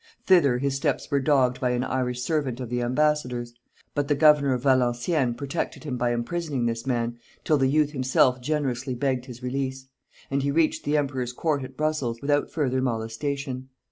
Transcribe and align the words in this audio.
Thither 0.25 0.57
his 0.57 0.75
steps 0.75 1.11
were 1.11 1.19
dogged 1.19 1.59
by 1.61 1.69
an 1.69 1.83
Irish 1.83 2.23
servant 2.23 2.59
of 2.59 2.69
the 2.71 2.81
embassador's; 2.81 3.53
but 3.93 4.07
the 4.07 4.15
governor 4.15 4.53
of 4.55 4.63
Valenciennes 4.63 5.37
protected 5.37 5.83
him 5.83 5.95
by 5.95 6.11
imprisoning 6.11 6.65
this 6.65 6.87
man, 6.87 7.19
till 7.43 7.59
the 7.59 7.67
youth 7.69 7.91
himself 7.91 8.41
generously 8.41 8.95
begged 8.95 9.25
his 9.25 9.43
release; 9.43 9.89
and 10.31 10.41
he 10.41 10.49
reached 10.49 10.85
the 10.85 10.97
emperor's 10.97 11.33
court 11.33 11.63
at 11.63 11.77
Brussels, 11.77 12.19
without 12.19 12.49
further 12.49 12.81
molestation. 12.81 13.69